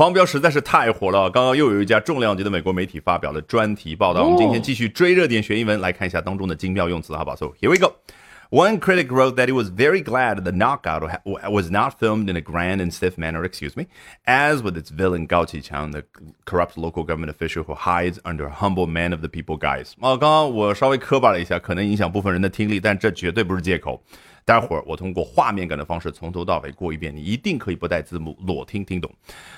[0.00, 4.23] 狂飙实在是太火了，刚刚又有一家重量级的美国媒体发表了专题报道。
[4.23, 7.35] 我们今天继续追热点学英文，来看一下当中的精妙用词，好不好？
[7.35, 7.95] So here we go.
[8.51, 11.03] One critic wrote that he was very glad the knockout
[11.49, 13.87] was not filmed in a grand and stiff manner, excuse me,
[14.25, 16.03] as with its villain Gao Qiqiang, the
[16.45, 19.91] corrupt local government official who hides under a humble man of the people guise.
[19.99, 24.01] 哦，刚刚我稍微磕巴了一下，可能影响部分人的听力，但这绝对不是借口。
[24.43, 29.13] 待会儿我通过画面感的方式从头到尾过一遍，你一定可以不带字幕裸听听懂。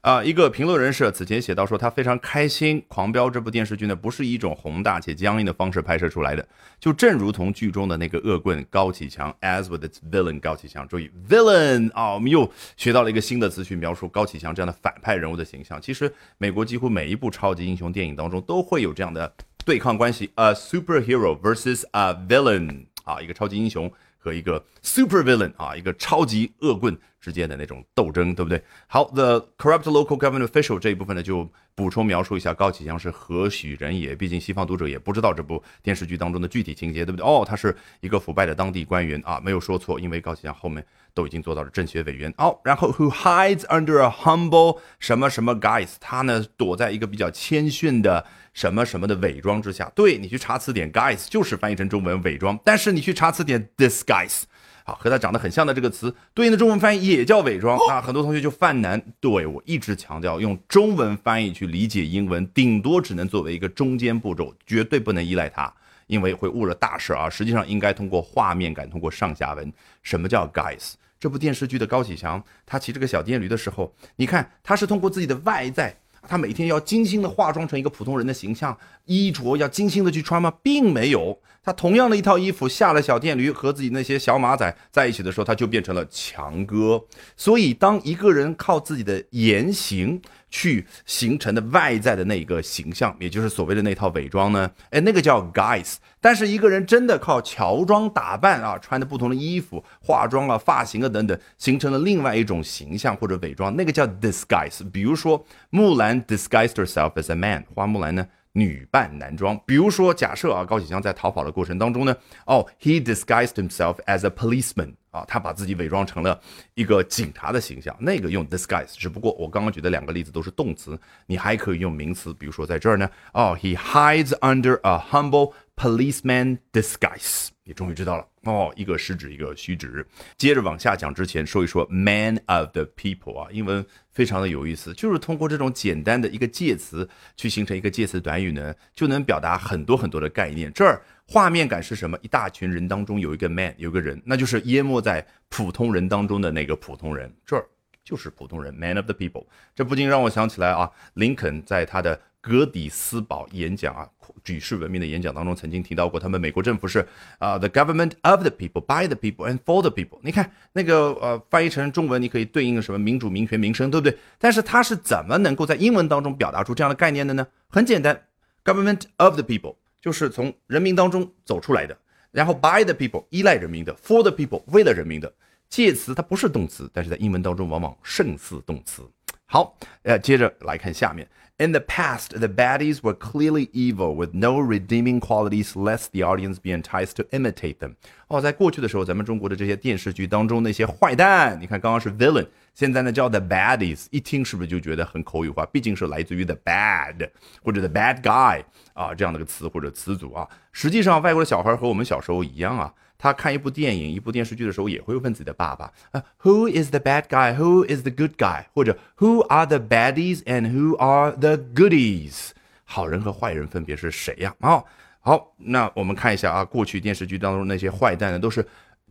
[0.00, 6.46] 啊，一个评论人士此前写到说，他非常开心，《狂飙》这部电视剧呢不是一种宏大且僵硬的方式拍摄出来的，
[6.78, 10.86] 就正如同剧中的那个恶棍高启强，as with its villain 高启强。
[10.86, 15.80] 注意，villain 啊，我们又学到了一个新的词去描述高启强这样的反派人物的形象。
[15.80, 19.32] 其实，美国几乎每一部超级英雄电影当中都会有这样的
[19.64, 23.90] 对抗关系，a superhero versus a villain 啊，一个超级英雄。
[24.24, 28.62] 和一个 super villain 啊，一个超级恶棍之间的那种斗争，对不对？
[28.86, 34.14] 好，the corrupt local government official 这一部分呢，就补充描述一下高启强是何许人也。
[34.14, 37.26] 毕竟西方读者也不知道这部电视剧当中的具体情节，对不对？
[37.26, 42.30] 哦，他是一个腐败的当地官员啊，没有说错，因为高启强后面都已经做到了政协委员。
[42.36, 48.26] 哦，然后 who hides under a humble 什么什么 guys，他呢躲在一个比较谦逊的。
[48.54, 52.56] 什么什么的伪装之下，对你去查词典，guise 就是翻译成中文伪装。
[52.64, 54.42] 但是你去查词典，disguise，
[54.86, 57.78] 好，和它长得很像的这个词，对应的中文翻译也叫伪装。
[57.88, 59.02] 啊很多同学就犯难。
[59.18, 65.72] 对我一直强调，用中文翻译去理解英文，顶多只能作为一个中间步骤，绝对不能依赖它，
[66.06, 67.30] 因为会误了大事啊。
[67.30, 69.72] 实际上应该通过画面感，通过上下文。
[70.02, 70.92] 什么叫 guise？
[71.18, 75.96] 这部电视剧的高启强，他骑这个小电驴的时候，你看他是通过自己的外在。
[76.28, 80.52] 他每天要精心的化妆成一个普通人的形象，衣着要精心的去穿吗？
[80.62, 81.38] 并没有。
[81.62, 87.02] 他同样的一套衣服，下了小电驴和自己那些小马仔在一起的时候，他就变成了强哥。
[87.38, 90.20] 所以，当一个人靠自己的言行
[90.54, 94.70] 去形成的外在的那个形象，也就是所谓的那套伪装呢？
[94.90, 95.96] 哎，那个叫 guise。
[96.20, 104.88] 但是，一个人真的靠乔装打扮啊，穿的不同的衣服、化妆啊、发型啊等等，形成了另外一种形象或者伪装，那个叫 disguise。
[104.92, 108.24] 比如说，木兰 disguised herself as a man，花木兰呢？
[108.52, 116.38] 女扮男装，比如说，假设啊，高启强在逃跑的过程当中呢，哦，he disguised himself as a policeman，啊，他把自己伪装成了
[116.74, 127.48] 一个警察的形象，那个用 disguise，只不过我刚刚举的两个例子都是动词，你还可以用名词，比如说在这儿呢，哦，he hides under a humble policeman disguise。
[127.66, 130.06] 你终于知道了哦，一个实指，一个虚指。
[130.36, 140.70] 接着往下讲之前，说一说 man of the people 啊，英文非常的有意思，就是通过这种简单的一个介词去形成一个介词短语呢，就能表达很多很多的概念。
[140.74, 142.18] 这儿画面感是什么？
[142.22, 147.32] 一大群人当中有一个 man，有个人，那就是淹没在普通人当中的那个普通人。
[147.46, 147.64] 这儿
[148.02, 149.46] 就是普通人，man of the people。
[149.74, 152.20] 这不禁让我想起来啊，林肯在他的。
[152.46, 154.06] 格底斯堡演讲啊，
[154.44, 156.98] 举世闻名的演讲当中曾经提到过，他们美国政府是
[157.38, 160.18] 啊，the government of the people, by the people and for the people。
[160.20, 164.18] 你看那个呃，翻译成中文，你可以对应什么民主、民权、民生，对不对？
[164.38, 167.46] 但是他是怎么能够在英文当中表达出这样的概念的呢？
[167.70, 168.24] 很简单
[168.62, 171.96] ，government of the people 就是从人民当中走出来的，
[172.30, 175.32] 然后 by the people 依赖人民的，for the people 为了人民的。
[175.70, 179.02] 介词它不是动词，但是在英文当中往往胜似动词。
[179.46, 181.28] 好，呃，接着来看下面。
[181.58, 186.76] In the past, the baddies were clearly evil with no redeeming qualities, lest the audience be
[186.76, 187.94] enticed to imitate them.
[188.26, 195.64] 哦，在过去的时候，咱们中国的这些电视剧当中，那些坏蛋，你看刚刚是 villain，现在呢叫 the baddies，一听是不是就觉得很口语化？
[195.66, 197.30] 毕竟是来自于 the bad
[197.62, 200.48] 或者 the bad guy 啊这样的个词或者词组啊。
[200.72, 202.92] 实际上，外国的小孩和我们小时候一样啊。
[203.24, 207.56] 他看一部电影、一部电视剧的时候，也会问自己的爸爸啊，Who is the bad guy?
[207.56, 208.66] Who is the good guy?
[208.74, 212.50] 或者 Who are the baddies and who are the goodies?
[212.84, 214.54] 好人和坏人分别是谁呀？
[214.60, 214.84] 啊，
[215.20, 218.62] 好，那我们看一下啊，过去电视剧当中那些坏蛋呢，都是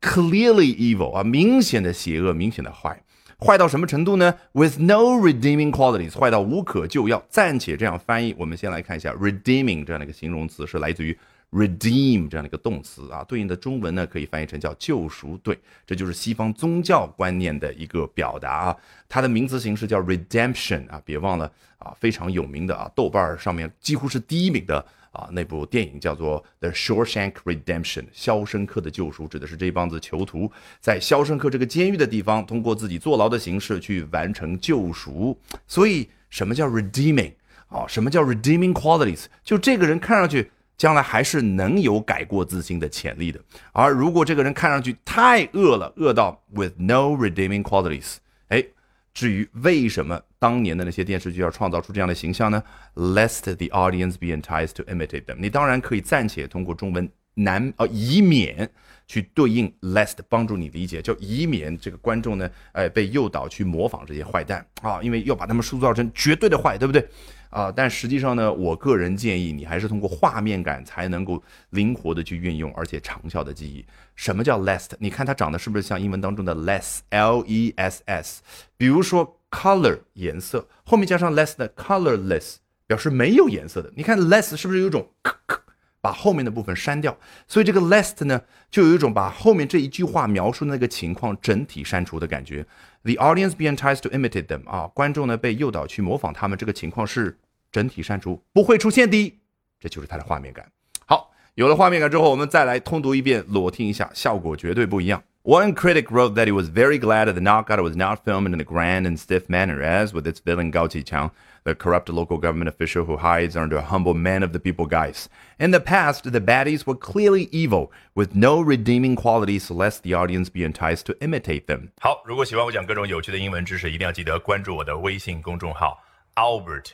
[0.00, 3.00] clearly evil 啊，明显的邪恶，明显的坏，
[3.38, 7.22] 坏到什么程度呢？With no redeeming qualities，坏到无可救药。
[7.28, 11.16] 暂且这样翻译，我们先来看一下 redeeming 这样的一个形容词，是来自于。
[11.50, 15.36] Redeem 这样的一个动词啊，对应的中文呢可以翻译成叫救赎。
[15.38, 18.76] 对，这就是西方宗教观念的一个表达啊。
[19.08, 24.78] 它的名词形式叫 redemption 啊，别忘了啊，非常有名的啊，豆瓣上面几乎是第一名的
[25.10, 35.36] 啊那部电影叫做 The Shawshank Redemption，肖申克的救赎，指的是这帮子囚徒在肖申克这个监狱的地方，通过自己坐牢的形式去完成救赎。
[35.66, 37.32] 所以什么叫 redeeming
[37.66, 37.84] 啊？
[37.88, 39.24] 什么叫 redeeming qualities？
[39.42, 40.52] 就这个人看上去。
[40.80, 43.38] 将来还是能有改过自新的潜力的。
[43.70, 48.16] 而如果这个人看上去太恶了，恶到 with no redeeming qualities，
[48.48, 48.64] 哎，
[49.12, 52.62] 至于为什么当年的那些电视剧要创造出这样的形象呢
[52.94, 55.36] ？Lest the audience be enticed to imitate them。
[55.38, 58.70] 你当然可以暂且通过中文难呃以免
[59.06, 67.06] 去对应 lest 帮助你理解，就以免这个观众呢，哎被诱导去模仿这些坏蛋啊，因为要把他们塑造成绝对的坏，对不对？
[67.50, 73.84] 啊，但实际上呢，我个人建议你还是通过画面感才能够灵活的去运用，而且长效的记忆。
[74.14, 74.86] 什么叫 less？
[75.00, 78.42] 你看它长得是不是像英文当中的 less？L E S S。
[78.76, 83.92] 比如说 color 颜色后面加上 less 的 colorless，表示没有颜色的。
[83.96, 85.08] 你看 less 是不是有一种
[86.00, 87.16] 把后面的部分删掉？
[87.46, 92.66] 所以这个 lest 呢，就有一种把后面这一句话描述的那个情况整体删除的感觉。
[93.02, 97.38] The audience be enticed to imitate them 啊，观众呢被诱导去模仿他们，这个情况是
[97.70, 99.38] 整体删除，不会出现的。
[99.78, 100.70] 这就是它的画面感。
[101.06, 105.22] 好，有了画面感之后，我们再来通读一遍，裸听一下，效果绝对不一样。
[105.43, 108.63] One critic wrote that he was very glad that the knockout was not filmed in a
[108.63, 111.29] grand and stiff manner, as with its villain Gao Qiqiang,
[111.65, 115.29] the corrupt local government official who hides under a humble man of the people guise.
[115.59, 120.49] In the past, the baddies were clearly evil, with no redeeming qualities lest the audience
[120.49, 121.91] be enticed to imitate them.
[122.01, 125.99] 好，如果喜欢我讲各种有趣的英文知识，一定要记得关注我的微信公众号
[126.33, 126.93] Albert。